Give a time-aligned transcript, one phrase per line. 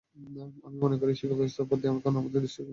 [0.65, 2.61] আমি মনে করি, আমাদের শিক্ষাব্যবস্থার প্রতি এখন দৃষ্টি দেওয়ার সময় এসেছে।